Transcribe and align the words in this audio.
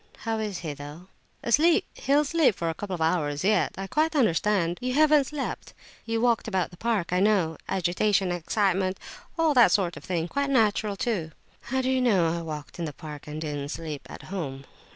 How 0.17 0.39
is 0.39 0.57
he, 0.65 0.73
though?" 0.73 1.09
"Asleep—he'll 1.43 2.25
sleep 2.25 2.55
for 2.55 2.71
a 2.71 2.73
couple 2.73 2.95
of 2.95 3.01
hours 3.03 3.43
yet. 3.43 3.73
I 3.77 3.85
quite 3.85 4.15
understand—you 4.15 4.95
haven't 4.95 5.25
slept—you 5.25 6.19
walked 6.19 6.47
about 6.47 6.71
the 6.71 6.77
park, 6.77 7.13
I 7.13 7.19
know. 7.19 7.55
Agitation—excitement—all 7.69 9.53
that 9.53 9.71
sort 9.71 9.97
of 9.97 10.03
thing—quite 10.03 10.49
natural, 10.49 10.95
too!" 10.95 11.33
"How 11.65 11.83
do 11.83 11.91
you 11.91 12.01
know 12.01 12.35
I 12.35 12.41
walked 12.41 12.79
in 12.79 12.85
the 12.85 12.93
park 12.93 13.27
and 13.27 13.39
didn't 13.41 13.69
sleep 13.69 14.07
at 14.09 14.23
home?" 14.23 14.65